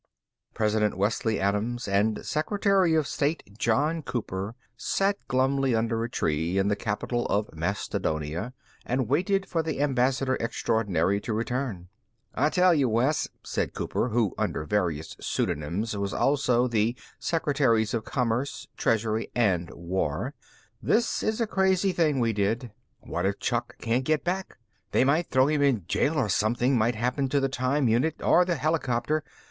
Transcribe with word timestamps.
_II 0.03 0.55
President 0.55 0.97
Wesley 0.97 1.39
Adams 1.39 1.87
and 1.87 2.25
Secretary 2.25 2.95
of 2.95 3.05
State 3.05 3.43
John 3.55 4.01
Cooper 4.01 4.55
sat 4.75 5.15
glumly 5.27 5.75
under 5.75 6.03
a 6.03 6.09
tree 6.09 6.57
in 6.57 6.69
the 6.69 6.75
capital 6.75 7.27
of 7.27 7.53
Mastodonia 7.53 8.53
and 8.83 9.07
waited 9.07 9.45
for 9.45 9.61
the 9.61 9.79
ambassador 9.79 10.37
extraordinary 10.39 11.21
to 11.21 11.33
return. 11.33 11.87
"I 12.33 12.49
tell 12.49 12.73
you, 12.73 12.89
Wes," 12.89 13.27
said 13.43 13.75
Cooper, 13.75 14.09
who, 14.09 14.33
under 14.39 14.63
various 14.65 15.15
pseudonyms, 15.19 15.95
was 15.95 16.13
also 16.15 16.67
the 16.67 16.95
secretaries 17.19 17.93
of 17.93 18.03
commerce, 18.03 18.67
treasury 18.77 19.29
and 19.35 19.69
war, 19.69 20.33
"this 20.81 21.21
is 21.21 21.39
a 21.39 21.45
crazy 21.45 21.91
thing 21.91 22.19
we 22.19 22.33
did. 22.33 22.71
What 23.01 23.27
if 23.27 23.37
Chuck 23.37 23.77
can't 23.77 24.03
get 24.03 24.23
back? 24.23 24.57
They 24.93 25.03
might 25.03 25.27
throw 25.29 25.45
him 25.47 25.61
in 25.61 25.85
jail 25.85 26.15
or 26.17 26.27
something 26.27 26.75
might 26.75 26.95
happen 26.95 27.29
to 27.29 27.39
the 27.39 27.47
time 27.49 27.87
unit 27.87 28.19
or 28.23 28.43
the 28.45 28.55
helicopter. 28.55 29.23